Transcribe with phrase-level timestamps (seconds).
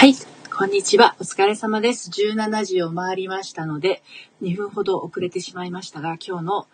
[0.00, 0.14] はい、
[0.50, 1.14] こんにちは。
[1.20, 2.08] お疲れ様です。
[2.08, 4.02] 17時を回りましたので、
[4.40, 6.66] 2分ほど遅れてしまいましたが、今日の、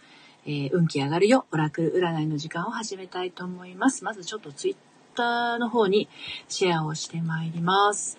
[0.46, 4.04] えー運気上がるよ、オラクル占いの時間を始めたいと思います。
[4.04, 4.76] まずちょっとツイッ
[5.16, 6.08] ターの方に
[6.46, 8.16] シェアをしてまいります。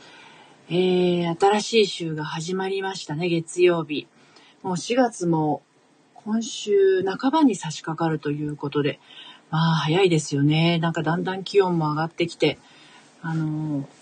[0.68, 4.08] えー、新しい週が始まりましたね、月曜日。
[4.62, 5.62] もう4月も
[6.16, 9.00] 今週半ばに差し掛かるということで、
[9.52, 10.80] まあ早いですよね。
[10.80, 12.60] なんかだんだん気温も上がってきて、
[13.22, 13.97] あのー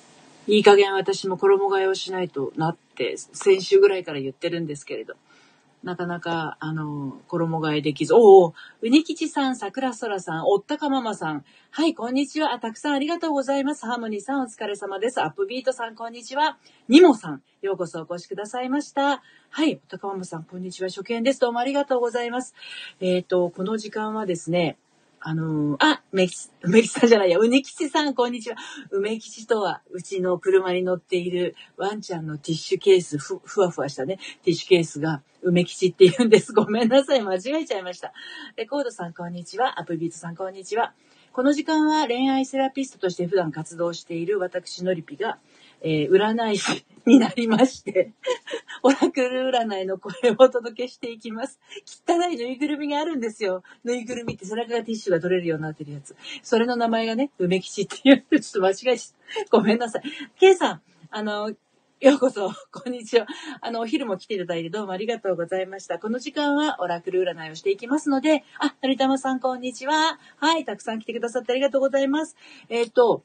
[0.47, 5.15] いい加減私も衣替えをしないとなって、先週ぐらいから言ってるんですけれど、
[5.83, 12.53] なかなか、あの、衣替えできず、おお、うにきちさん、さくらそらさん、おったかママさん、はい、こんにちは。
[12.53, 13.85] あたくさんありがとうございます。
[13.85, 15.21] ハーモニーさん、お疲れ様です。
[15.21, 16.57] アップビートさん、こんにちは。
[16.89, 19.23] ニモさん、ようこそお越しくださいました。
[19.49, 20.89] はい、おったかママさん、こんにちは。
[20.89, 21.39] 初見です。
[21.39, 22.55] どうもありがとうございます。
[22.99, 24.77] えっ、と、この時間はですね、
[25.27, 28.57] あのーあ、梅吉、梅吉さんじゃないや、うにきちさん、こんにちは。
[28.91, 36.53] 梅吉とは、うちの車に乗っているワンちゃんのティッシュケース、ふ、ふわふわしたね、ティッシュケースが、梅吉って言うんです。
[36.53, 38.13] ごめんなさい、間違えちゃいました。
[38.55, 39.79] レコードさん、こんにちは。
[39.79, 40.93] アップビートさん、こんにちは。
[41.33, 45.39] この時間は恋愛セラピストとして普段活動している私のりぴが、
[45.81, 48.13] えー占い師になりまして、
[48.83, 51.59] オラクル占いの声をお届けしていきます。
[52.07, 53.63] 汚いぬいぐるみがあるんですよ。
[53.83, 56.15] ぬいぐるみって背中がティッシュが取れるようになってるやつ。
[56.41, 59.57] それの名前がね、梅吉っていう、ちょっと間違えちゃった。
[59.57, 60.03] ごめんなさい。
[60.39, 60.81] ケイさん、
[61.11, 61.51] あの、
[62.01, 63.25] ようこそ、こんにちは。
[63.61, 65.97] あの、お昼も来ていただいてどうもありがとうございました。
[65.97, 70.19] この時間はオラクル占いをしていきますので、あ、のりたまさんこんにちは。
[70.37, 72.35] はい、たくさん来てくださってありがとうございます。
[72.69, 73.23] えっ、と、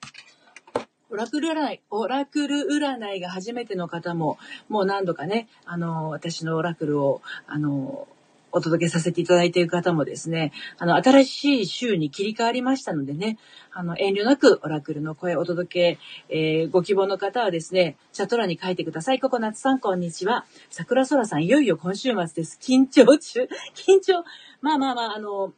[1.12, 8.06] オラクル占い、オラクル占いが初めての方も、もう何度かね、あの、私のオラクルを、あの、
[8.52, 13.38] お届けさせていただいている方もですね、あの、新しい週に切り替わりましたのでね、
[13.72, 19.18] あの、遠慮なくオラクルの声をお届け、えーご希望の方はですね、チャット欄に書いてください。
[19.18, 20.46] ココナッツさん、こんにちは。
[20.68, 22.58] 桜空さん、いよいよ今週末です。
[22.60, 23.48] 緊張中。
[23.74, 24.24] 緊張。
[24.60, 25.52] まあまあまあ、あの、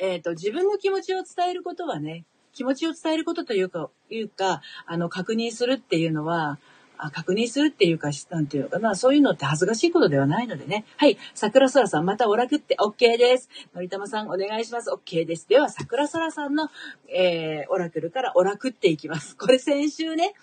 [0.00, 6.58] えっ、と、自分の気持ちを伝えることはね、気持ちを伝えることというか、いうか、あの、確認するっていうのは、
[7.04, 10.84] あ確認するっていうか、なんていうのかな、そういうのって恥ずかしいことではないのでね。
[10.96, 13.48] はい、桜空さん、またオラクって OK です。
[13.74, 14.90] のりたまさん、お願いします。
[14.90, 15.48] OK です。
[15.48, 16.70] では、桜空さんの、
[17.08, 19.36] えー、オラクルからオラクっていきます。
[19.36, 20.34] これ先週ね、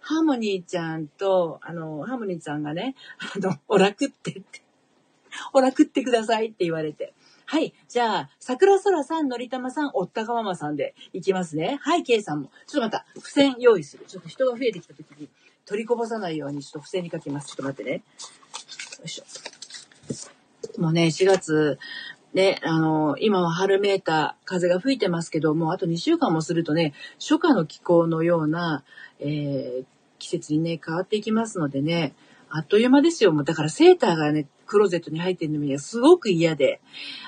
[0.00, 4.62] ハーモニーちゃんと、あの、ハーモニーちゃんがね、あの、オラクってって、
[5.52, 7.12] オラクってくださいって言われて。
[7.46, 7.72] はい。
[7.88, 11.78] じゃあ、桜空さん、のりたまさん、おったかママさんでいきますね。
[11.80, 12.50] はい、ケイさんも。
[12.66, 14.04] ちょっとまた、付箋用意する。
[14.06, 15.28] ちょっと人が増えてきたときに、
[15.64, 17.48] 取りこぼさないように、ちょっと付箋に書きます。
[17.48, 17.92] ちょっと待ってね。
[17.92, 18.02] よ
[19.04, 20.80] いしょ。
[20.80, 21.78] もうね、4月、
[22.34, 28.84] ね、あの、今は春めいた風が吹いてますけども、あと2週間もするとね、初夏の気候のような、
[29.20, 29.84] えー
[30.18, 32.14] 季節にね、変わっていきますのでね、
[32.50, 33.32] あっという間ですよ。
[33.32, 36.80] もうだからセーターがね、クローゼットに入ってるのにはすごく嫌で、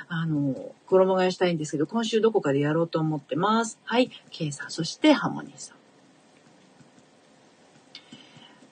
[0.08, 3.78] あの、衣替えしたいんですけど、今週どこかでやろうと思ってます。
[3.84, 4.10] はい。
[4.30, 5.76] ケイさん、そしてハモニーさん。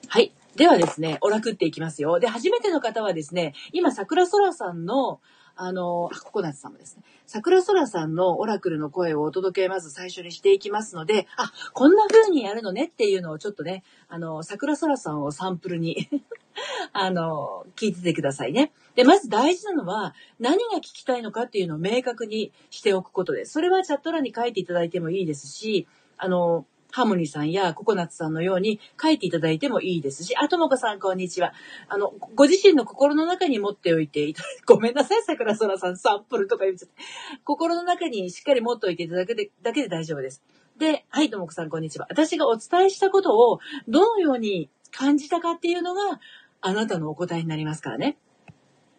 [0.09, 0.31] はい。
[0.55, 2.19] ではですね、オラクっていきますよ。
[2.19, 5.19] で、初めての方はですね、今、桜空さんの、
[5.57, 16.07] あの、あ、ココナッツさんもですね、桜空さんのオラクルの声をお届けまず最初にしていきますので、あ、こんな風にやるのねっていうのをちょっとね、あの、桜空さんをサンプルに
[16.93, 18.71] あの、聞いててくださいね。
[18.95, 23.53] で、まず大事なのは、何が聞きたいのかっていうのを明確にしておくことです。
[23.53, 25.87] それはチャット欄に書いていただいてもいいですし、
[26.17, 31.53] あの、ハーモニさんやココナッツさんのように書いていただいてもいいですし、あ、ともこさんこんにちは。
[31.89, 36.95] あの、ご自身の心の中に持っておいていただごめんなさい、桜空さん、サンプルとか言っちゃって。
[37.43, 40.43] 心の中にしっかり持っておいていただけで、だけで大丈夫です。
[40.77, 42.07] で、はい、ともこさんこんにちは。
[42.09, 46.19] 私がお伝えしたことをどのように感じたかっていうのが、
[46.61, 48.17] あなたのお答えになりますからね。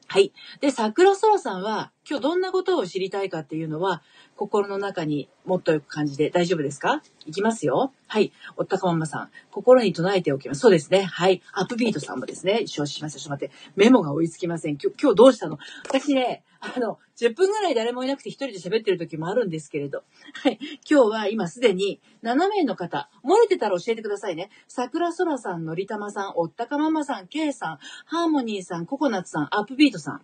[0.06, 0.32] はい。
[0.60, 4.02] で、桜空さんは、今日どんなことを知りたいかっていうのは、
[4.34, 7.02] 心の中にもっとよく感じで大丈夫ですか？
[7.26, 7.92] いきますよ。
[8.06, 8.32] はい。
[8.56, 9.30] おったかままさん。
[9.50, 10.62] 心に唱えておきます。
[10.62, 11.02] そうですね。
[11.02, 11.42] はい。
[11.52, 12.66] アップビートさんもですね。
[12.66, 13.18] 承知しました。
[13.18, 13.54] ちょっと待って。
[13.76, 14.78] メモが追いつきません。
[14.82, 15.58] 今日、今日どうしたの？
[15.84, 20.02] 私ね、あの、10分ぐらい誰もいなくて一人で喋ってる時もあるんですけれど。
[20.32, 20.58] はい。
[20.90, 24.48] 今日は今すでに7名の方、漏れてたら教えてくださいね。
[24.66, 30.22] 桜空さん、のりたまさん、おったかままさん、けいさん、ハーモニーさん、ココナッツさん、アップビートさん。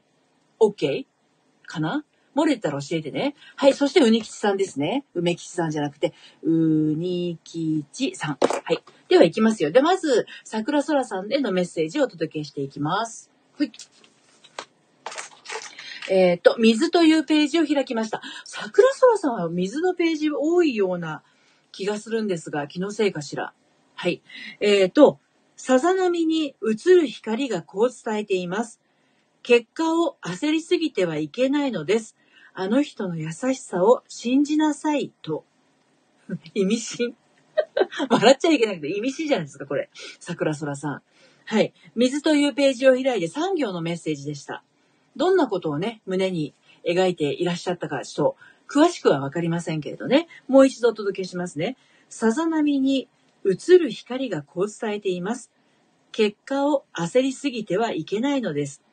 [0.60, 1.06] OK?
[1.66, 2.04] かな？
[2.34, 3.36] 漏れたら教えてね。
[3.54, 3.74] はい。
[3.74, 5.04] そして、うにきちさんですね。
[5.14, 8.38] 梅吉さんじゃなくて、うにきちさん。
[8.40, 8.82] はい。
[9.08, 9.70] では、行きますよ。
[9.70, 13.30] で、まず、桜空さんへのメッセージをお届けしていきます。
[13.56, 13.70] はい。
[16.10, 18.20] えっ、と、水というページを開きました。
[18.44, 21.22] 桜空さんは水のページ多いような
[21.70, 23.52] 気がするんですが、気のせいかしら。
[23.94, 24.22] はい。
[24.58, 25.20] えっ、と、
[25.56, 28.80] さざ波に映る光がこう伝えています。
[29.44, 32.16] 結果を焦りすぎてはいけないのです。
[32.54, 35.44] あの人の優しさを信じなさいと。
[36.54, 37.14] 意味深。
[38.08, 39.90] 笑っちゃいけなくて意味深じゃないですか、これ。
[40.18, 41.02] 桜空さん。
[41.44, 41.74] はい。
[41.94, 44.64] 水というページを開いて3行のメッセージでした。
[45.14, 48.36] どんなことをね、胸に描いていらっしゃったか、ちょ
[48.66, 50.26] っと詳しくはわかりませんけれどね。
[50.48, 51.76] もう一度お届けしますね。
[52.08, 53.08] さざ波に
[53.44, 55.50] 映る光がこう伝えています。
[56.12, 58.83] 結果を焦りすぎてはいけないのです。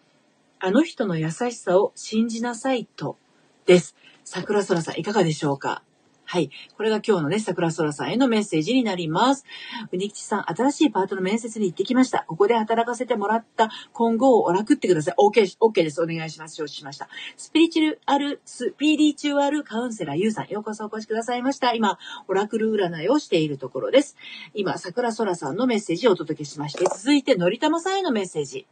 [0.63, 3.17] あの人の優しさを信じなさいと。
[3.65, 3.95] です。
[4.23, 5.83] 桜空さんいかがでしょうか？
[6.23, 6.51] はい。
[6.77, 9.43] これが今日のね、桜空さんへのメッセージになります。
[9.91, 12.25] うにきちさん、新しいパートの面接に行ってきました。
[12.27, 15.15] ここで働かせてもらった今後をお楽ってください。
[15.17, 16.01] OK、OK です。
[16.01, 16.55] お願いします。
[16.55, 17.09] 承知しました。
[17.37, 21.73] スピリチュアル、スピリチュアルカウンセラーゆうさん、ようこそお越しくださいました。
[21.73, 21.97] 今、
[22.27, 24.15] オラクル占いをしているところです。
[24.53, 28.67] 今、桜空さんのメッセージをお届けしまして、続いて、のりたまさんへのメッセージ。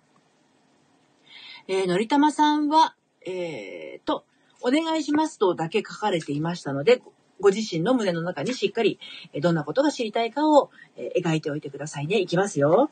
[1.71, 4.25] えー、のりたまさんは、えー、と、
[4.61, 7.03] お願いしますとだけ書かれていましたので、
[7.39, 8.99] ご自身の胸の中にしっかり、
[9.39, 12.17] どんなことが知りたいかを描いておいてくださいね。
[12.17, 12.89] いきますよ。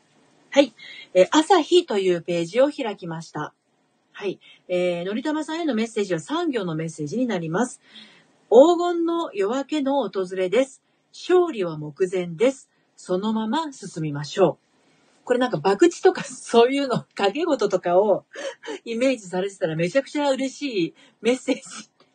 [0.50, 0.72] はい。
[1.12, 3.52] え朝日というページを開きました。
[4.12, 4.38] はい。
[4.68, 7.80] えー、のりたまさんへのメッセージは3行のメッセージになります。
[8.48, 10.84] 黄金の夜明けの訪れです。
[11.12, 12.70] 勝利は目前です。
[12.94, 14.67] そのまま進みましょう。
[15.28, 18.24] これなんか博打とか そういうの、掛け事とかを
[18.86, 21.62] イメージされてたらめちゃくちゃ嬉しいメッセージ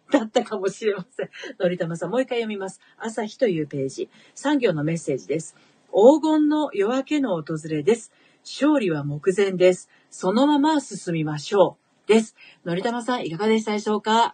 [0.09, 1.29] だったかもしれません。
[1.61, 2.81] のりたまさん、もう一回読みます。
[2.97, 4.09] 朝日というページ。
[4.33, 5.55] 産業のメッセージです。
[5.91, 8.11] 黄金の夜明けの訪れです。
[8.43, 9.91] 勝利は目前です。
[10.09, 11.77] そのまま進みましょ
[12.07, 12.07] う。
[12.07, 12.35] です。
[12.65, 14.33] のりたまさん、いかがでしたでしょうか？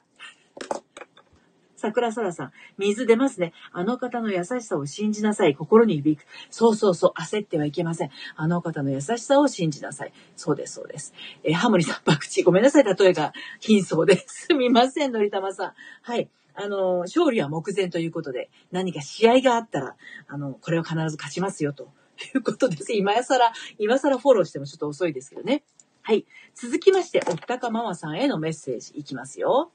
[1.79, 3.53] 桜空さん、水出ますね。
[3.71, 5.55] あの方の優しさを信じなさい。
[5.55, 6.25] 心に響く。
[6.49, 8.11] そうそうそう、焦ってはいけません。
[8.35, 10.13] あの方の優しさを信じなさい。
[10.35, 11.13] そうです、そうです。
[11.43, 12.43] えー、ハモリさん、爆地。
[12.43, 14.47] ごめんなさい、例えが貧相です。
[14.47, 15.73] すみません、のりたまさん。
[16.01, 16.29] はい。
[16.53, 19.95] あの、勝利は目前ということで、何か試合があったら、
[20.27, 21.89] あの、これは必ず勝ちますよ、と
[22.35, 22.91] いうことです。
[22.93, 25.63] 今更、今更フォローしてもちょっと遅いですけどね。
[26.01, 26.25] はい。
[26.55, 29.71] 続きまして、おったかママさんへのメッセージいきますよ。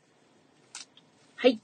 [1.44, 1.60] はい。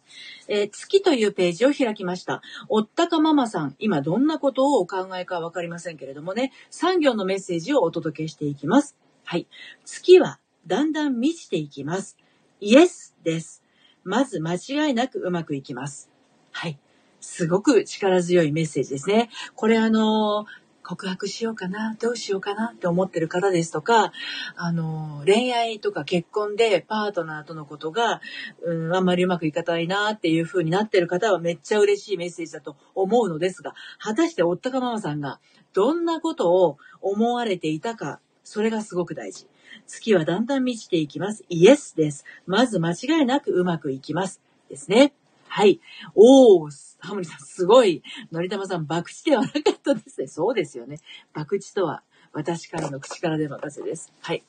[0.46, 2.42] えー、月というページを開きました。
[2.68, 8.94] おったかママさん、今どんなことをお考えかわかりませんけれどもね、3行のメッセージをお届けしていきます。
[9.24, 9.46] はい。
[9.86, 12.18] 月はだんだん満ちていきます。
[12.60, 13.62] イエスです。
[14.04, 16.10] まず間違いなくうまくいきます。
[16.52, 16.78] はい。
[17.22, 19.30] すごく力強いメッセージですね。
[19.54, 20.46] これあのー、
[20.90, 24.12] 告白しようかな、どうしようかなって思ってる方ですとか、
[24.56, 28.20] あの、恋愛とか結婚でパートナーとのことが、
[28.64, 35.38] うん、あんまりうまくいかないなっていう風になってる方はめっちゃ嬉しいメッセージだと思うのですが、果たしておったかママさんが
[35.74, 39.46] どんなことを思われていたか、それがすごく大事。
[39.86, 41.44] 月はだんだん満ちていきます。
[41.48, 42.24] イエスです。
[42.46, 44.40] まず間違いなくうまくいきます。
[44.68, 45.12] ですね。
[45.50, 45.80] はい。
[46.14, 46.70] おー、
[47.00, 48.02] ハムリさん、すごい。
[48.30, 50.28] のりたまさん、博打ではなかったですね。
[50.28, 51.00] そうですよね。
[51.32, 54.12] 博打とは、私からの口からで任せです。
[54.20, 54.44] はい。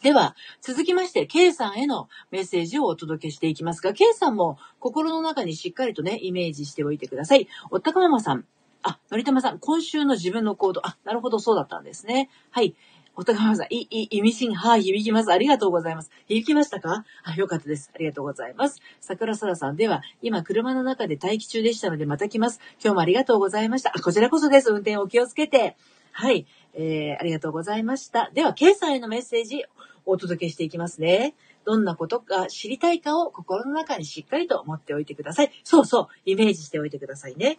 [0.00, 7.48] では、続きまして、K さんへのメッセージをお届けしていきますが、K さんも心の中にしっかりとね、イメージしておいてください。
[7.72, 8.44] おったかママさん。
[8.84, 10.86] あ、のりたまさん、今週の自分の行動。
[10.86, 12.30] あ、なるほど、そうだったんですね。
[12.50, 12.76] はい。
[13.20, 15.32] お互いさん、い、い、意味深、はい、響きます。
[15.32, 16.10] ありがとうございます。
[16.28, 17.04] 響きましたか？
[17.24, 17.90] あ、よかったです。
[17.92, 18.80] ありがとうございます。
[19.00, 22.60] 桜空さんでは、今、車の中で待機中でしたので、また来ます。
[22.80, 23.90] 今日もありがとうございました。
[23.92, 24.70] あ、こちらこそです。
[24.70, 25.76] 運転お気をつけて。
[26.12, 26.46] はい。
[26.74, 28.30] えー、ありがとうございました。
[28.34, 29.64] では、ケイさんへのメッセージ、
[30.06, 31.34] お届けしていきますね。
[31.64, 35.50] どんなことが知りたいかを心の中にしっかりと持っておいてください。
[35.64, 37.58] そうそう、イメージしておいてくださいね。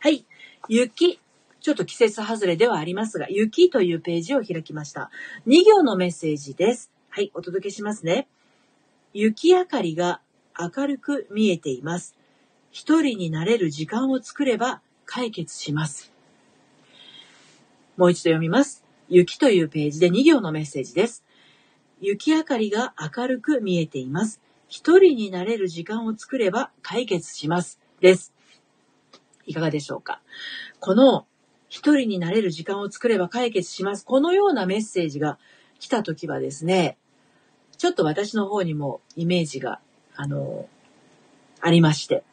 [0.00, 0.26] はい。
[0.68, 1.20] 雪、
[1.68, 5.10] ちょっと季節外れではありますが、雪というページを開きました。
[5.46, 6.90] 2行のメッセージです。
[7.10, 8.26] はい、お届けしますね。
[9.12, 10.22] 雪明かりが
[10.58, 12.16] 明るく見えています。
[12.70, 16.10] 一人になれる時間を作れば解決します。
[17.98, 18.82] もう一度読みます。
[19.10, 21.22] 雪というページで2行のメッセージです。
[22.00, 24.40] 雪明かりが明るく見えています。
[24.68, 27.78] 一人になれる時間を作れば解決します。
[28.00, 28.32] です。
[29.44, 30.22] いかがでしょうか？
[30.80, 31.26] この
[31.68, 34.04] 一人になれる時間を作れば解決します。
[34.04, 35.38] このようなメッセージが
[35.78, 36.96] 来た時はですね、
[37.76, 39.80] ちょっと私の方にもイメージが、
[40.16, 40.68] あの、
[41.60, 42.24] ありまして。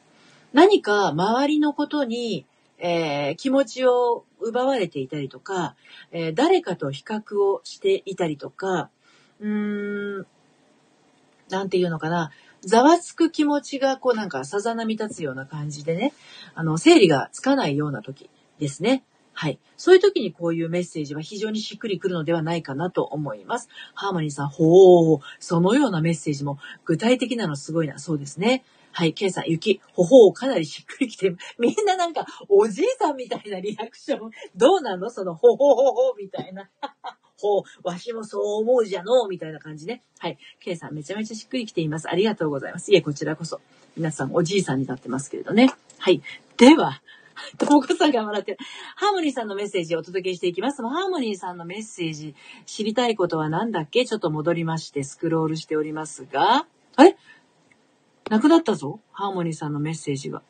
[0.53, 2.45] 何か周りのことに、
[2.77, 5.75] えー、気持ちを奪われていたりとか、
[6.11, 8.89] えー、誰かと比較をしていたりとか、
[9.39, 10.27] うーん、
[11.49, 16.13] なんていうのかな、ざわつく気持ちがこうなんかさざ波立つような感じでね、
[16.55, 19.03] あの、整理がつかないような時ですね。
[19.37, 19.59] はい。
[19.75, 23.69] そういう時にこういうメッセージは非常にしっくりくるのではないかなと思います。
[23.93, 27.99] ハーモニーさん、ほー、そのようなメッセージも具体的なのすごいな。
[27.99, 28.63] そうですね。
[28.93, 35.09] はい、ケイさん、雪、ほほう、かなりしっくりきて、みんななんか、おじいさんみたいなリアクション、どうなの？
[35.09, 36.69] その、ほほほほみたいな。
[37.37, 39.27] ほう、わしもそう思うじゃの？
[39.27, 40.01] みたいな感じね。
[40.19, 40.37] はい。
[40.61, 42.09] ケイさん、めちゃめちゃしっくりきています。
[42.09, 42.89] ありがとうございます。
[42.93, 43.59] いえ、こちらこそ。
[43.97, 45.73] 皆さん、おじいさんになってますけれどね。
[45.97, 46.21] はい。
[46.55, 47.01] では、
[47.57, 48.57] ともこさんが笑ってる。
[48.95, 50.81] ハーモニーさんのメッセージをお届けしていきます。
[50.81, 54.05] ハーモニーさんのメッセージ、知りたいことは何だっけ？
[54.05, 56.65] ちょっと戻りまして、スクロールしておりますが、
[56.95, 57.17] あれ？
[58.29, 58.99] なくなったぞ？
[59.11, 60.41] ハーモニーさんのメッセージが。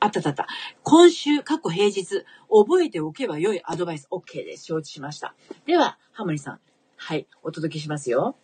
[0.00, 0.46] あったあった。
[0.84, 4.06] 今週、過去平日、覚えておけば良いアドバイス。
[4.12, 4.66] OK です。
[4.66, 5.34] 承知しました。
[5.66, 6.60] では、ハーモニーさん。
[6.96, 7.26] はい。
[7.42, 8.36] お届けしますよ。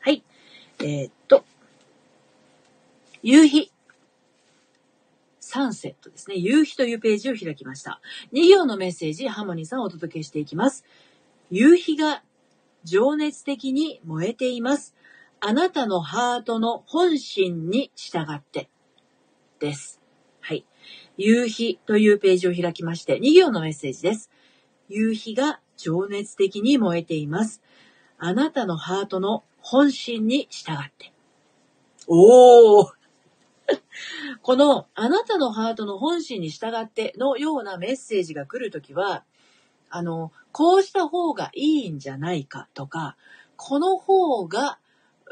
[0.00, 0.24] はい。
[0.78, 1.44] えー、っと。
[3.22, 3.70] 夕日。
[5.52, 6.36] サンセットですね。
[6.36, 8.00] 夕日というページを開きました。
[8.32, 10.82] 2行のメッセージ、ハモニーさんをお届けしていきます。
[11.50, 12.22] 夕日が
[12.84, 14.94] 情熱的に燃えています。
[15.40, 18.70] あなたのハートの本心に従って。
[19.58, 20.00] です。
[20.40, 20.64] はい。
[21.18, 24.30] 夕日というページを開きまして、2行のメッセージです。
[24.88, 27.60] 夕日が情熱的に燃えています。
[28.16, 31.12] あなたのハートの本心に従って。
[32.08, 33.01] おー
[34.42, 39.24] この、あなたのハートの本心に従ってのようなメッセージが来るときは、
[39.90, 43.16] あの、こうした方がいいんじゃないかとか、
[43.56, 44.78] この方が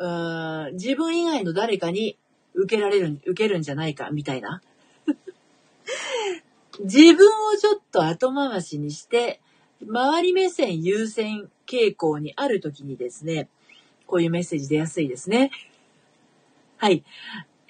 [0.00, 2.16] うん自分以外の誰かに
[2.54, 4.62] 受けられる、受けるんじゃないか、みたいな。
[6.80, 9.40] 自分をちょっと後回しにして、
[9.82, 13.48] 周り目線優先傾向にあるときにですね、
[14.06, 15.50] こういうメッセージ出やすいですね。
[16.78, 17.04] はい。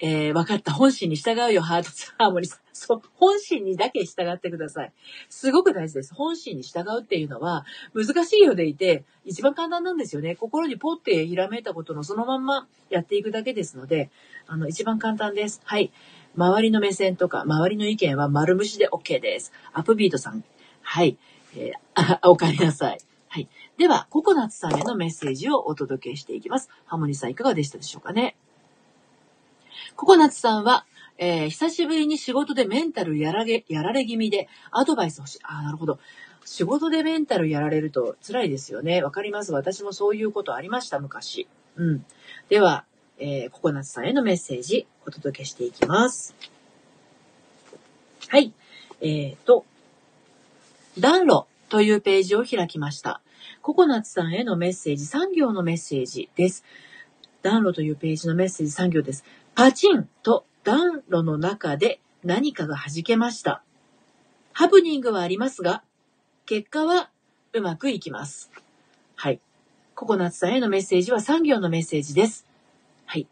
[0.03, 0.73] えー、分かった。
[0.73, 2.59] 本心に従うよ、ハートハーモニーさん。
[2.73, 4.93] そう、本心にだけ従ってください。
[5.29, 6.15] すごく大事です。
[6.15, 10.35] 本心に従うっていうのは、難しいようでいて、一番簡単なんですよね。
[10.35, 14.09] 心にポッてひらめいたことのそのまんまやっていくだけですので、
[14.47, 15.61] あの、一番簡単です。
[15.65, 15.91] はい。
[16.35, 19.53] 周りの目線とか、周りの意見は丸無視で OK です。
[19.71, 20.43] アップビートさん。
[20.81, 21.19] はい。
[21.55, 22.99] えー、あ、 お帰りなさい。
[23.27, 23.47] はい。
[23.77, 26.69] では、ココナッツさんへのメッセージをお届けしていきます。
[26.85, 28.35] ハーモニーさんいかがでしたでしょうかね？
[29.95, 30.85] ココナッツさんは、
[31.17, 35.39] えー、久しぶりに仕事でメンタルやられ、やられ気味でアドバイス欲しい。
[35.43, 35.99] ああ、なるほど。
[36.45, 39.03] 仕事でメンタルやられると辛いですよね。
[39.03, 39.51] わかります。
[39.51, 41.47] 私もそういうことありました、昔。
[41.75, 42.05] うん。
[42.49, 42.85] では、
[43.19, 46.35] えー、ココナッツさんへのメッセージお届けしていきます。
[48.27, 48.53] はい。
[49.01, 49.65] えーと、
[50.99, 53.21] 暖炉というページを開きました。
[53.61, 56.63] ココナッツさんへのメッセージ、3行のメッセージです。
[57.41, 59.23] 暖炉というページのメッセージ3行です。
[59.61, 63.61] パチンと暖炉の中で何かが弾けました。
[64.53, 65.83] ハプニングはありますが、
[66.47, 67.11] 結果は
[67.53, 68.49] うまくいきます。
[69.15, 69.39] はい。
[69.93, 72.47] ココナッツさんへのメッセージは3行のメッセージです。
[73.05, 73.27] はい。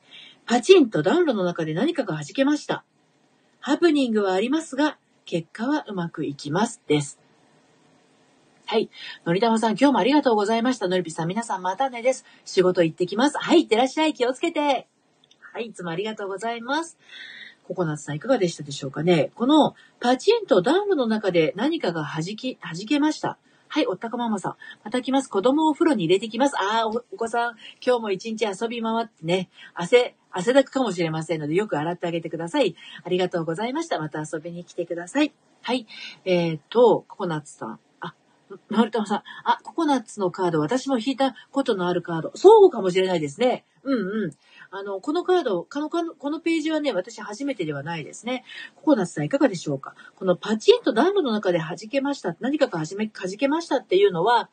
[0.45, 2.83] パチンと暖炉の中で何かが弾けました。
[3.59, 6.79] ハプニングはありますが、結果はうまくいきます。
[6.86, 7.19] です。
[8.67, 8.91] はい。
[9.25, 10.88] のりたまさん、今日もありがとうございました。
[10.88, 12.24] のりぴさん、皆さんまたねです。
[12.45, 13.39] 仕事行ってきます。
[13.39, 14.13] はい、いってらっしゃい。
[14.13, 14.88] 気をつけて。
[15.51, 16.98] はい、いつもありがとうございます。
[17.63, 19.32] ココナッツさんいかがでしたでしょうかね？
[19.36, 23.38] このパチンと暖炉の中で何かが弾き、弾けました。
[23.68, 24.56] はい、おったかママさん。
[24.84, 25.27] また来ます。
[25.27, 26.58] 子供をお風呂に入れてきます。
[26.58, 32.75] ああ、お子さん、今日も一日遊び回ってね、汗、汗だくかもしれませんので、よく洗ってあげてください。
[33.03, 34.00] ありがとうございました。
[34.00, 35.32] また遊びに来てください。
[35.62, 35.86] はい。
[36.25, 37.79] えっ、と、ココナッツさん。
[38.00, 38.15] あ、
[38.72, 39.24] のりたまさん。
[39.44, 42.32] あ、ココナッツのカード、私も引いたことのあるカード。
[42.34, 43.65] そうかもしれないですね。
[43.84, 44.32] うんうん。
[44.71, 48.43] あの、このカード、この、このページはね、私初めてではないですね。
[48.75, 49.95] ココナッツさんいかがでしょうか？
[50.15, 54.49] このパチンと暖炉の中で弾けました、何かが弾め、弾けましたっていうのは、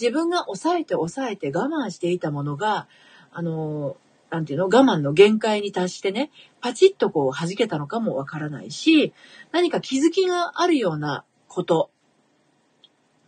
[0.00, 2.86] 自分が抑えて抑えて我慢していたものが、
[3.32, 3.96] あの、
[4.30, 4.66] なんていうの？
[4.66, 9.12] 我慢の限界に達してね、パチッとこう弾けたのかもわからないし、
[9.50, 11.90] 何か気づきがあるようなこと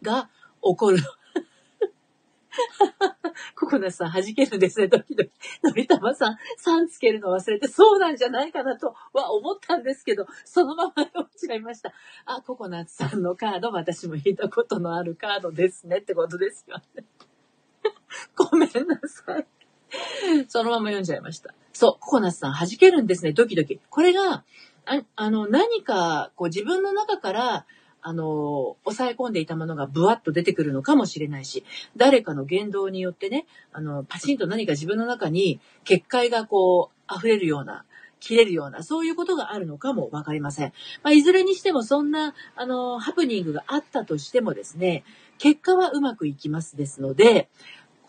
[0.02, 0.28] が
[0.62, 0.98] 起こる
[3.54, 5.30] ココナッツさん弾けるんですね、時々。
[5.64, 11.92] のりたまさん、さんつけるの忘れて、そうなんじゃないかなとは思ったんですけど、そのまま読っちゃいました。
[12.24, 17.04] あ、ココナッツさんのカード、私も引いたことのあるカードですねってことですよね。
[18.36, 19.46] ごめんなさい。
[20.48, 21.54] そのまま読んじゃいました。
[21.72, 23.80] そう、ココナッツさん弾けるんですね、ドキドキ。
[23.88, 24.44] これが、
[24.86, 27.66] ああの、何か、こう自分の中から、
[28.02, 31.64] あの、抑え込んでいたものがブワッと出てくるのかもしれないし、
[31.96, 37.84] 誰かの言動によってね、あの、パチンと何か自分の中に結界がこう、溢れるような
[38.20, 40.72] 切れるような、そういうことがあるのかもわかりません。
[41.02, 45.04] まあ、いずれにしてもそんな、あの、ハプニングがあったとしてもですね、
[45.38, 47.48] 結果はうまくいきますですので、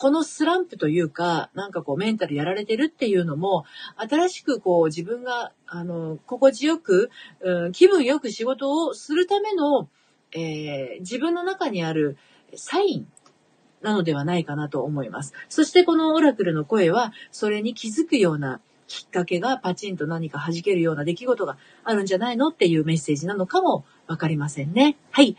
[0.01, 3.65] このスランプというか、なんかこうメンタルやられてるっていうのも、
[3.98, 9.89] 新しくこう自分が、あの、心地よく、うん、気分よく仕事をするための、
[10.31, 12.17] え、自分の中にある
[12.55, 13.08] サイン
[13.84, 15.34] なのではないかなと思います。
[15.50, 24.98] そしてこのオラクルの声は、それに気づくようなきっかけがパチンと何か弾けるような出来事があるんじゃないのっていうメッセージなのかもわかりませんね。
[25.12, 25.38] はい。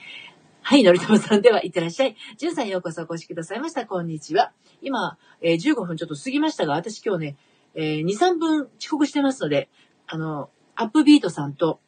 [0.65, 2.17] はい、のりともさんでは、いってらっしゃい。
[2.37, 3.85] じゅんさんようこそお越しくださいました。
[3.85, 4.53] こんにちは。
[4.81, 7.37] 今、えー、15分ちょっと過ぎましたが、私今日ね、
[7.75, 9.69] えー、2、3分遅刻してますので、
[10.07, 11.81] あの、アップビートさんと、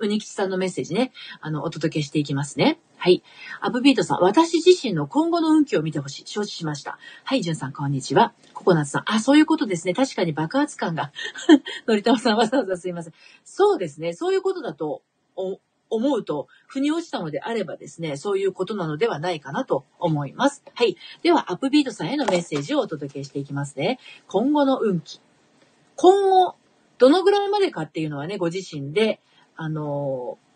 [0.00, 2.80] うにきちさんのメッセージね、あの、お届けしていきますね。
[2.96, 3.22] はい。
[3.60, 6.22] アップビートさん、私自身の今後の運気を見てほしい。
[6.26, 6.98] 承知しました。
[7.22, 8.34] はい、じゅんさん、こんにちは。
[8.52, 9.94] ココナッツさん、あ、そういうことですね。
[9.94, 11.12] 確かに爆発感が。
[11.86, 13.12] のりたまさん、わざわざすいません。
[13.44, 14.12] そうですね。
[14.12, 15.02] そういうことだと、
[15.90, 20.62] 思うと、腑に落ちたのであればですね、そういうことなのではないかなと思います。
[20.74, 20.96] はい。
[21.22, 23.98] では、アップビートさんへのメッセージをお届けしていきますね。
[24.26, 25.20] 今後の運気。
[25.96, 26.56] 今後、
[26.98, 29.20] どのぐらいまでかっていうのはね、ご自身で、
[29.56, 30.47] あのー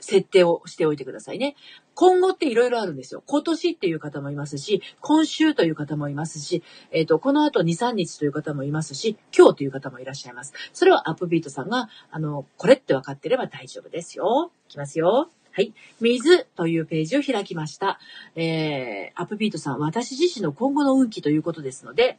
[0.00, 1.56] 設定をしておいてくださいね。
[1.94, 3.22] 今後っていろいろあるんですよ。
[3.26, 10.52] 今年っていう方もいますし、今週という方もいますし、えっ、ー、と、この後2、3日という方もいますし、今日という方もいらっしゃいます。
[10.72, 14.52] それはアップビートさんが、あの、これって分かってれば大丈夫ですよ。
[14.68, 15.30] いきますよ。
[15.50, 15.74] はい。
[16.00, 17.98] 水というページを開きました。
[18.36, 22.18] えー、アップビートさん、私自身の今後の運気ということですので、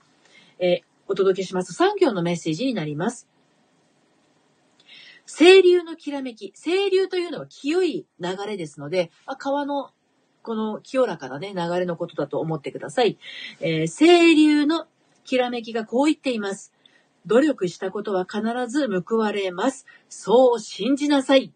[0.60, 1.72] えー、お届けします。
[1.82, 3.30] 3行のメッセージになります。
[5.38, 6.52] 清流のきらめき。
[6.54, 9.92] 清流というのは清い流れですので、まあ、川の
[10.42, 13.18] この清らかなね、流れのことだと思ってください。
[13.60, 14.88] えー、清流の
[15.26, 16.74] きらめきがこう言っています。
[17.26, 19.86] 努力したことは必ず報われます。
[20.10, 21.54] そう信じなさい。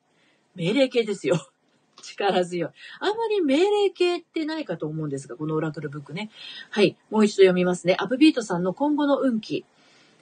[0.56, 1.38] 命令形ですよ。
[2.04, 2.72] 力強い。
[3.00, 6.30] あまり命令形ってないかと思うんですが、このオラクルブックね。
[6.70, 6.98] はい。
[7.10, 7.96] もう一度読みますね。
[7.98, 9.66] アップビートさんの今後の運気。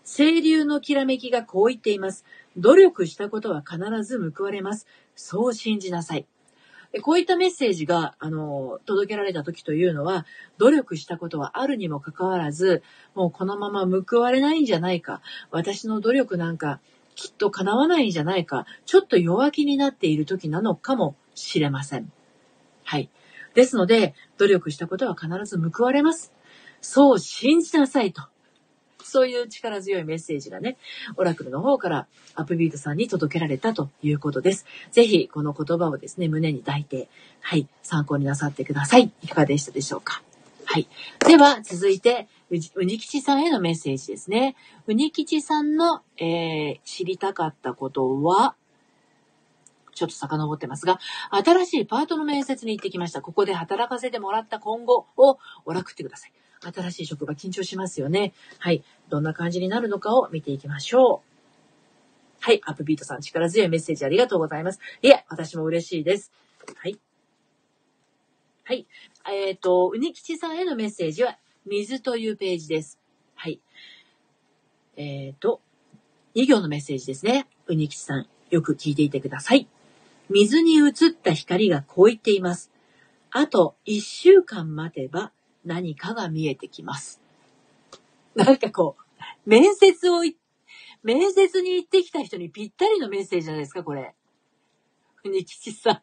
[0.06, 2.26] 清流のきらめきがこう言っています。
[2.58, 4.88] 努力したことは必ず報われます。
[5.16, 6.26] そう信じなさい。
[7.02, 10.26] こういったメッセージが、あの、届けられた時というのは、
[10.58, 12.84] 努力したことはあるにもかかわらず、
[13.16, 15.22] もうこのまま報われないんじゃないか。
[15.52, 16.82] 私の努力なんか
[17.16, 18.66] きっと叶わないんじゃないか。
[18.86, 22.12] ちょっと弱気になっている時なのかもしれません。
[22.84, 23.10] はい。
[23.54, 26.34] ですので、努力したことは必ず報われます。
[26.82, 28.31] そう信じなさいと。
[29.12, 30.78] そういう力強いメッセージがね、
[31.17, 34.65] オラクルの方からアップビートさんに届けられたということです。
[34.91, 37.10] ぜひ、この言葉をですね、胸に抱いて、
[37.41, 39.12] はい、参考になさってください。
[39.21, 40.24] いかがでしたでしょうか？
[40.63, 40.88] はい。
[41.28, 44.56] では、続いて、うにきちさんへのメッセージですね。
[44.88, 48.56] うにきちさんの、えー、知りたかったことは、
[49.93, 51.00] ちょっと遡ってますが、
[51.32, 53.21] 新しいパートの面接に行ってきました。
[53.21, 56.32] ここで働かせてもらった今後をおらくってください。
[56.62, 58.34] 新しい職場緊張しますよね。
[58.60, 58.84] はい。
[59.10, 61.32] どんな感じになるのかを見ていきましょう。
[62.39, 62.62] はい。
[62.65, 64.80] アップビートさん、力強いメッセージありがとうございます。
[65.02, 66.32] いえ、私も嬉しいです。
[66.76, 67.00] はい。
[68.63, 68.88] はい。
[69.30, 73.00] えっ、ー、と、うにきちさんへのメッセージは、水というページです。
[73.36, 73.60] はい。
[74.97, 75.62] えっ、ー、と、
[76.36, 77.47] 2行のメッセージですね。
[77.67, 79.67] うにきちさん、よく聞いていてください。
[80.30, 82.71] 水に映った光がこう言っています。
[83.32, 85.32] あと1週間待てば
[85.65, 87.21] 何かが見えてきます。
[88.36, 90.24] なんかこう、面接を
[91.04, 94.13] 面接に行ってきた人にぴったりのメッセージじゃないですか、これ。
[95.26, 96.02] にきちさん。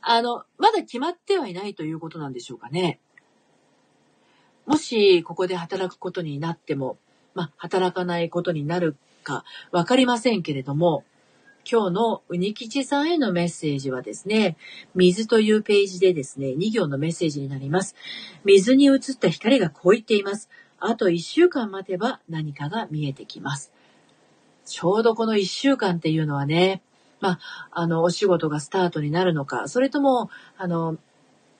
[0.00, 3.00] あの、まだ決まってはいないということなんでしょうかね。
[4.66, 6.98] もし、ここで働くことになっても、
[7.34, 11.04] まあ、働かないことになるかわかりませんけれども、
[11.70, 14.56] 今日のうにきちさんへのメッセージはですね、
[14.94, 17.94] 水というページでですね、2行のメッセージになります。
[18.44, 20.48] 水に映った光がこう言っています。
[20.80, 23.70] あと1週間待てば何かが見えてきます。
[24.64, 26.80] ちょうどこの1週間っていうのはね、
[27.20, 27.38] まあ、
[27.72, 30.96] あの、お仕事がスタートになるのか、それとも、あの、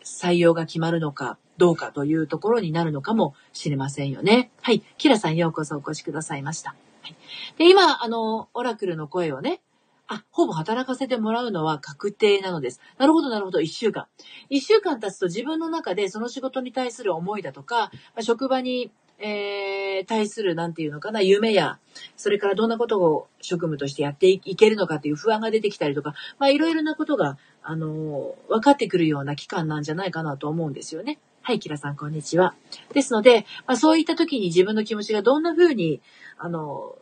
[0.04, 4.50] 採用が決まるのか、どうかというところになるのかもしれませんよね。
[4.62, 4.82] はい。
[4.96, 6.76] キラさんようこそお越しくださいました。
[7.02, 7.16] はい、
[7.58, 9.60] で、今、あの、オラクルの声をね、
[10.08, 12.80] あ、ほぼ働かせてもらうのは確定なのです。
[12.96, 13.60] なるほど、なるほど。
[13.60, 14.06] 一週間。
[14.48, 21.78] 一週間経つと自分の中でその仕事に対する思いだとか、職場に、えー、対する、なんていうのかな、夢や、
[22.16, 31.18] それからどんなことを職務としてやっていけるのかという不安が出てきたりとか、まあ、いろいろなことが、あのー、分かってくるような期間なんじゃないかなと思うんですよね。
[31.42, 32.54] はい、キラさん、こんにちは。
[32.94, 36.00] ですので、まあ、そういった時に自分の気持ちがどんな風に、
[36.38, 36.96] あの、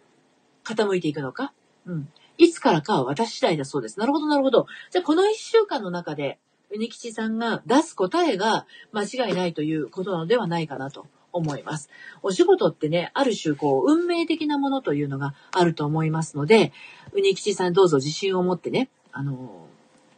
[0.65, 1.53] 傾いていくのか。
[1.87, 2.09] うん。
[2.39, 3.99] いつからかは私次第だそうです。
[3.99, 4.67] なるほど、なるほど。
[4.91, 6.39] じゃあ、この一週間の中で、
[6.71, 11.91] うにきちさんが出す答えが間違いないということなのではないかなと思います。
[12.23, 16.73] お仕事ってね、ある種こう、運命的なものというのがあると思いますので、
[17.13, 19.67] うにきちさんどうぞ自信を持ってね、あの、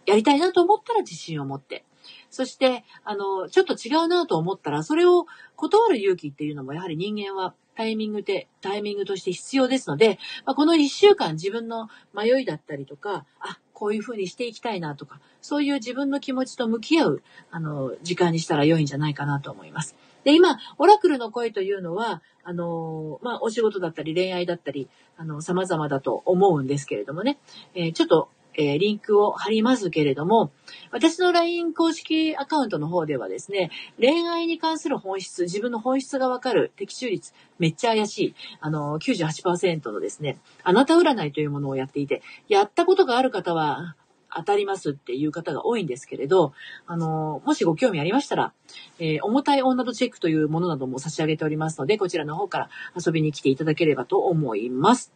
[0.07, 1.85] やりたいなと思ったら自信を持って、
[2.31, 5.27] そして、あの、ちょっと違うなと思ったら、それを
[5.57, 19.95] 断る勇気っていうのも、やはり人間はタイミングで、タイミングとして必要ですので、まあ、この一週間自分の迷いだったりとか、あ、こういうふうにしていきたいなとか、そういう自分の気持ちと向き合う、あの、時間にしたら良いんじゃないかなと思います。
[20.25, 27.39] で、今、オラクルの声というのは、あの、まあ、お仕事だったり恋愛だったり、あの、様々だと思うんですけれどもね、
[27.77, 30.51] えー、ちょっとえー、リンクを貼りますけれども、
[30.91, 43.95] 私の LINE 公式アカウントの方ではですね、恋愛に関する本質、自分の本質がわかる的中率、めっちゃ怪しい、あの、98%のですね、あなた占いというものをやっていて、やったことがある方は、
[44.35, 46.53] 当たりますっていう方が多いんですけれど、
[46.87, 48.53] あの、もしご興味ありましたら、
[48.99, 55.15] えー、重たい女とチェックというものなども差し上げておりますので、こちらの方から遊びに来ていただければと思います。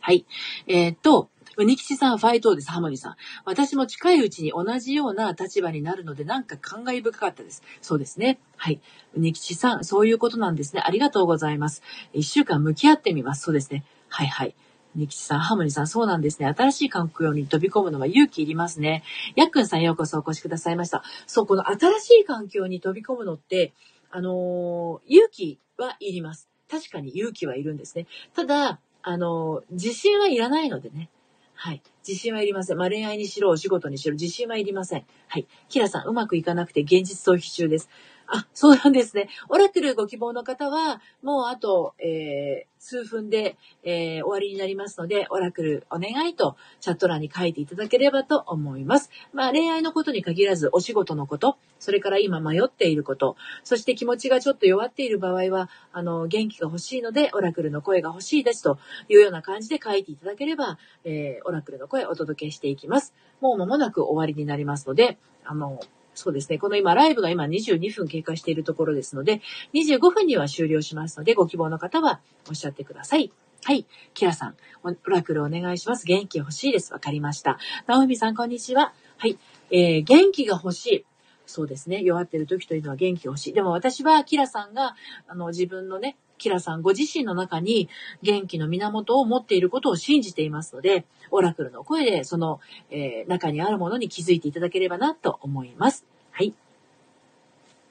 [0.00, 0.26] はい。
[0.66, 3.16] えー、っと、うにきちさん、ファイトーです、ハモニさん。
[3.44, 7.62] 私も近いうちに同じような立場になるので、なんか感慨深かったです。
[7.80, 8.38] そうですね。
[8.56, 8.80] はい。
[9.16, 10.82] うにきちさん、そういうことなんですね。
[10.84, 11.82] ありがとうございます。
[12.12, 13.42] 一週間向き合ってみます。
[13.42, 13.84] そうですね。
[14.08, 14.54] はいはい。
[14.96, 16.46] ニキチさん、ハモニさん、そうなんですね。
[16.56, 19.02] 新しい環境に飛び込むのは勇気いりますね。
[19.34, 21.02] ヤックンさん、ようこそお越しくださいました。
[21.26, 23.72] そう、この新しい環境に飛び込むのって、
[24.10, 26.48] あのー、勇気はいります。
[26.70, 28.06] 確かに勇気はいるんですね。
[28.34, 31.10] ただ、あのー、自信はいらないのでね。
[31.54, 31.82] はい。
[32.06, 32.76] 自信はいりません。
[32.76, 35.04] まあ、恋愛にしろ、お仕事にしろ、自信はいりません。
[35.28, 35.46] はい。
[35.68, 37.88] キラさん、うまくいかなくて現実逃避中です。
[38.26, 39.28] あ、そうなんですね。
[39.48, 49.10] オラクルご希望の方は、もうあと、えー、数分で、えー、終わりになりますので、オラクルお願いとチャット欄に書いていただければと思います。
[49.32, 63.14] まあ、恋愛のことに限らず、お仕事のこと、それから今迷っていること、そして気持ちがちょっと弱っている場合は、あの、元気が欲しいので、オラクルの声が欲しいですというような感じで書いていただければ、えー、オラクルの声お届けしていきます。
[63.40, 65.80] もう間もなく終わりになりますので、あの、
[66.14, 66.58] そうですね。
[66.58, 69.40] この今、ライブが今22分経過しているところですので、
[69.74, 73.32] 25分には終了しますので、ご希望の方はおっしゃってください。
[73.64, 73.86] はい。
[74.12, 76.06] キラさん、オラクルお願いします。
[76.06, 76.92] 元気欲しいです。
[76.92, 77.58] わかりました。
[77.86, 78.92] ナオミさん、こんにちは。
[79.16, 79.38] はい。
[79.70, 81.04] えー、元気が欲しい。
[81.46, 82.02] そうですね。
[82.02, 83.52] 弱ってる時というのは元気欲しい。
[83.52, 84.94] でも私はキラさんが、
[85.26, 87.88] あの、自分のね、キラさんご自身の中に
[88.22, 96.04] 元気の源を持っていることを信じていますので、オラクルの声でその、えー、中にあるものに気づいていただければなと思います。
[96.30, 96.54] はい。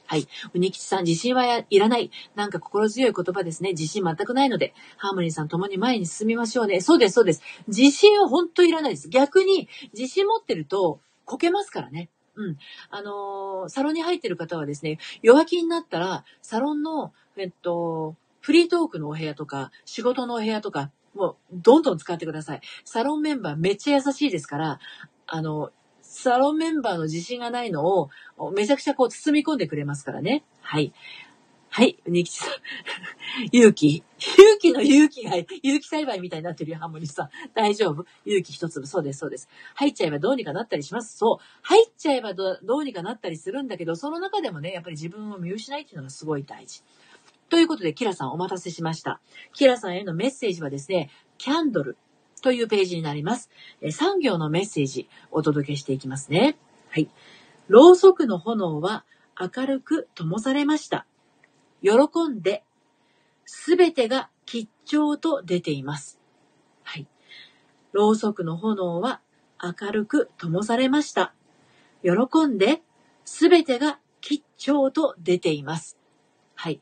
[0.05, 0.27] はい。
[0.53, 2.11] うにきちさん、自信はいらない。
[2.35, 3.69] なんか心強い言葉ですね。
[3.69, 6.81] 自信全くないので、ハーモニーさん共に前に進みましょうね。
[6.81, 7.41] そうです、そうです。
[7.67, 9.09] 自信は本当いらないです。
[9.09, 12.09] 逆に、自信持ってると、こけますからね。
[12.35, 12.57] うん。
[12.89, 22.61] あのー、サロンに入ってる方はですね、弱気になったら、サロンの、えっと、フリートークのお部屋とか、仕事のお部屋とか、もう、どんどん使ってください。
[22.83, 24.79] サロンメンバーめっちゃ優しいですから、
[25.27, 28.09] あの、サロンメンバーの自信がないのを、
[28.53, 30.43] めちゃくちゃこう包み込んでくれますからね。
[30.61, 30.93] はい。
[31.69, 32.49] はい、ニキチさん。
[33.55, 34.03] 勇気。
[34.19, 37.29] 勇気の勇気が、勇気栽培みたいになってるよ、ハモニさん。
[37.53, 38.85] 大丈夫勇気一粒。
[38.85, 39.47] そうです、そうです。
[39.75, 41.17] 入っちゃえばどうにかなったりします。
[41.17, 41.45] そう。
[41.61, 46.83] 入っちゃえばどうにかなったりするんだけど、その中でもね、やっぱり自分を見失いっていうのがすごい大事。
[47.49, 49.21] ということで、キラさんお待たせしました。
[49.53, 51.97] キラさんへのメッセージはですね、キャンドル
[52.41, 53.49] というページになります。
[53.91, 56.57] 産業のメッセージお届けしていきますね。
[56.89, 57.09] はい。
[57.67, 59.05] ろうそくの炎は
[59.39, 61.05] 明るく灯されました。
[61.81, 61.91] 喜
[62.29, 62.63] んで、
[63.45, 66.19] すべてが吉祥と出ています。
[66.83, 67.07] はい。
[67.91, 69.21] ろうそくの炎は
[69.61, 71.33] 明るく灯されました。
[72.03, 72.81] 喜んで、
[73.25, 75.97] すべてが吉祥と出ています。
[76.55, 76.81] はい。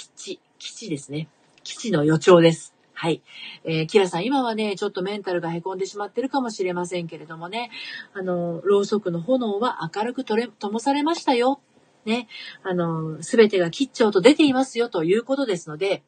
[0.00, 1.28] 基地、基地ですね。
[1.62, 2.74] 基地の予兆です。
[2.94, 3.22] はい。
[3.64, 7.70] えー、キラさん、今はね、ちょっとメンタルが凹んでしまってるかもしれませんけれどもね、
[8.14, 11.60] あの、ろうそくの炎は明るくとれ、灯されましたよ。
[12.06, 12.28] ね。
[12.62, 16.02] あの、すべてが吉祥と出ていますよということですので、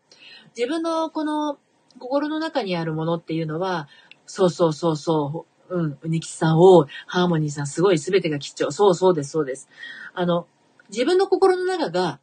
[0.56, 1.58] 自分のこの
[1.98, 3.88] 心の中にあるものっていうのは、
[4.24, 8.70] そうそうそうそう、うん、うにきさんを、ハーモニーさん、すごいすべてが吉祥。
[8.70, 9.68] そうそうです、そうです。
[10.14, 10.46] あの、
[10.88, 12.20] 自分の心の中が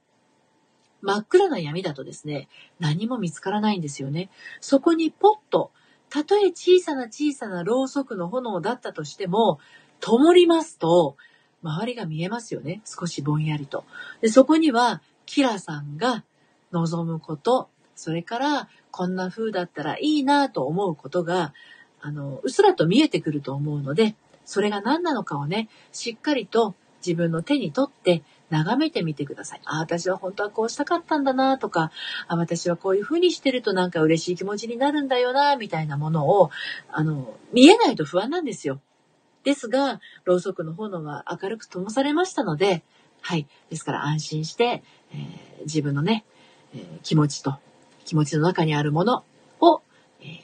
[1.01, 2.47] 真っ暗な闇だとですね、
[2.79, 4.29] 何も見つからないんですよね。
[4.61, 5.71] そこにポッと、
[6.09, 9.59] たとえ小さな小さなろうそくの炎だったとしても、
[9.99, 11.15] 灯りますと、
[11.61, 12.81] 周りが見えますよね。
[12.85, 13.85] 少しぼんやりと。
[14.21, 16.23] で、そこには、キラさんが
[16.71, 21.53] 望むこと、それから、こんな風だったらいいなと思うことが、
[22.01, 26.73] あの、うっすらと見えてくると思うので、それが何なのかをね、しっかりと
[27.05, 29.61] 自分の手に取って眺めてみてください。
[29.65, 31.91] あ、私は本当はこうしたかったんだなとか、
[32.27, 36.49] あ、私はこういう風にしてるとなんか嬉しい気持ちになるんだよな、みたいなものを、
[36.91, 38.81] あの、見えないと不安なんですよ。
[39.43, 42.83] ですが、ろうそくの炎が明るく灯されましたので、
[43.21, 43.47] はい。
[43.69, 46.25] ですから安心して、えー、自分のね、
[46.73, 47.57] えー、気持ちと、
[48.05, 49.23] 気持ちの中にあるもの
[49.59, 49.81] を、
[50.21, 50.39] えー、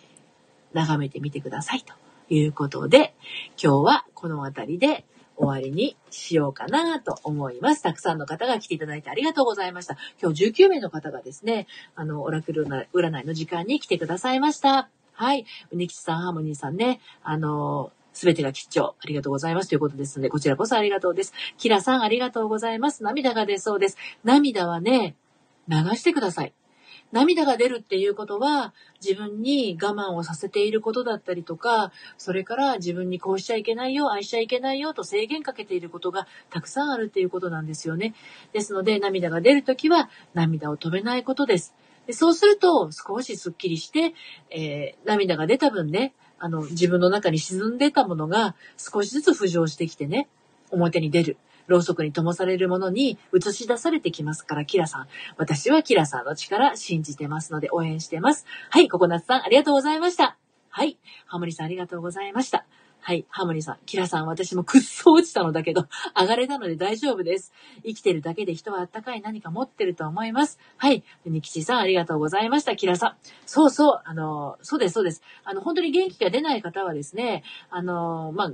[0.74, 1.94] 眺めてみてくださいと
[2.30, 3.16] いうことで、
[3.62, 5.06] 今日はこの辺りで
[5.38, 7.84] 終わりにしようかなと思います。
[7.84, 9.98] たくさんの方が来ていただいてありがとうございました。
[10.22, 14.90] 今日19名の方がですね、あの、オラクル占いの時間に来てくださいました。
[15.14, 15.46] はい。
[15.72, 18.96] うにきちさん、ハーモニーさんね、あの、すべてが吉祥。
[18.98, 19.70] ありがとうございます。
[19.70, 21.34] ということですので、こちらこそありがとうです。
[21.58, 23.04] キラさん、ありがとうございます。
[23.04, 23.98] 涙が出そうです。
[24.24, 25.16] 涙はね、
[25.68, 26.54] 流してください。
[27.12, 38.14] 涙が出るっていうことは、自分に我慢をさせていることだったりとか、それから自分にこうしちゃいけないよ、愛しちゃいけないよと制限かけていることがたくさんあるっていうことなんですよね。
[38.54, 41.74] ですので、涙が出るときは、涙を止めないことです。
[42.08, 44.14] でそうすると、少しスッキリして、
[44.50, 50.28] えー、涙が出た分ね、あの、自分の中に沈んでたものが少しずつ浮上してきてね、
[50.70, 51.38] 表に出る。
[51.68, 55.08] ろうそくに灯されるものに映し出されてきますから、キラさん。
[55.38, 58.46] 私はキラさんの力信じてますので応援してます。
[58.70, 60.38] はい、ココナッツさんありがとうございました。
[60.70, 62.66] はい、ハモリさんありがとうございました。
[63.06, 63.24] はい。
[63.30, 63.78] ハモニーさん。
[63.86, 65.86] キラさん、私もくっそ落ちたのだけど、
[66.20, 67.54] 上がれたので大丈夫です。
[67.86, 70.58] 生きてるだけで人はあったかい何か持ってると思います。
[70.78, 71.04] はい。
[71.24, 72.76] ニキチさん、ありがとうございました。
[72.76, 73.16] キラさん。
[73.46, 74.02] そうそう。
[74.06, 75.22] あの、そうです、そうです。
[75.44, 78.52] あの、本当に元気が出ない方はですね、あの、まあ、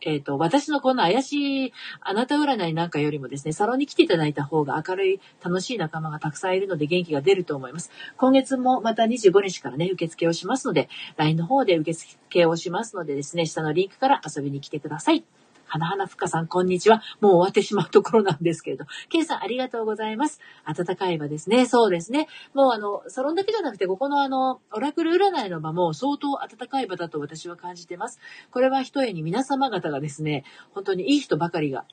[0.00, 7.90] えっ、ー、と、私のこの怪しいあなた占いなんかよりもですね、サロンに来ていただいた方が明るい、楽しい仲間がたくさんいるので元気が出ると思います。
[8.16, 15.24] 今月もまた25日からね、受付をしますので、LINE の方で受付をしますのでですね、下のリンクから遊びに来てください。
[15.68, 17.02] 花花ふかさん、こんにちは。
[17.20, 18.86] もう終わってしまうところなんですけれど。
[19.10, 20.40] ケイさん、ありがとうございます。
[20.64, 21.66] 暖かい場ですね。
[21.66, 22.26] そうですね。
[22.54, 28.18] もうあの、サロンだけじゃなくて、ここのあの、オラクル占いの場も相当暖かい場だと私は感じてます。
[28.50, 31.84] これは一重に皆様方がですね、本当にいい人ばかりが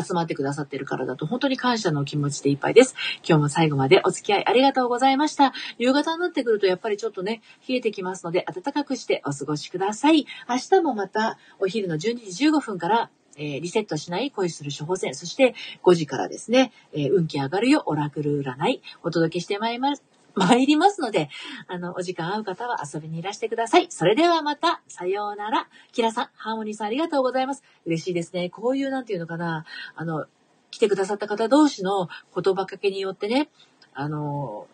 [0.00, 2.94] 集まってくださってるからだと本当に感謝の気持ちでいっぱいです。
[3.26, 5.52] 今日も最後までお付き合いありがとうございました。
[5.78, 10.26] 夕方になってくるとやっぱりちょっとね、冷えてきますので暖かくしてお過ごしください。
[10.48, 20.11] 明日もまたお昼の12時15分からえー、リセットしない恋する処方箋、そして5時からですね、えー、運気上がるよ、オラクル占い、お届けしてまいります。
[20.34, 21.28] 参りますので、
[21.68, 23.86] あの、お時間合う方は遊びにいらしてください。
[23.90, 25.68] それではまた、さようなら。
[25.92, 27.62] キラさん、ハーモニーさんありがとうございます。
[27.86, 28.50] 嬉しいですね。
[28.50, 29.64] こういう、なんていうのかな、
[29.94, 30.26] あの、
[30.70, 33.50] 来てくださった方同士の言葉かけによってね、
[33.94, 34.66] あの、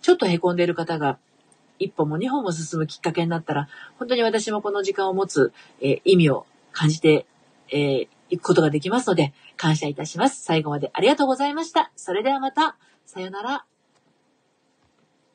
[0.00, 1.18] ちょっと凹んでいる方が、
[1.78, 7.26] 一歩も二歩も進むきっかけになったら、本当に私もこの時間を持つ、えー、意味を感じて、
[7.70, 10.42] えー、いくことができますので、感謝いたします。
[10.42, 11.92] 最後までありがとうございました。
[11.96, 13.64] それではまた、さようなら。